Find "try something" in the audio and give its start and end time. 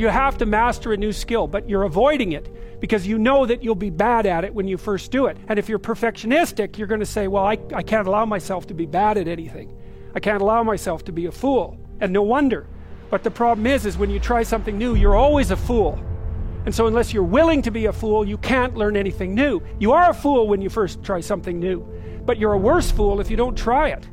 14.18-14.78, 21.02-21.58